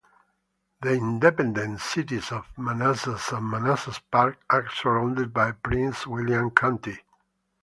The 0.81 0.93
independent 0.95 1.79
cities 1.79 2.31
of 2.31 2.47
Manassas 2.57 3.31
and 3.31 3.45
Manassas 3.47 3.99
Park 3.99 4.39
are 4.49 4.67
surrounded 4.67 5.31
by 5.31 5.51
Prince 5.51 6.07
William 6.07 6.49
County. 6.49 6.97